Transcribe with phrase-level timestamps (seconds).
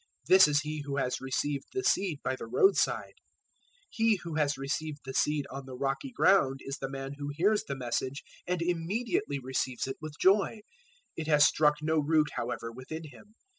[0.25, 3.13] This is he who has received the seed by the road side.
[3.91, 7.29] 013:020 He who has received the seed on the rocky ground is the man who
[7.35, 10.61] hears the Message and immediately receives it with joy.
[10.61, 10.61] 013:021
[11.17, 13.35] It has struck no root, however, within him.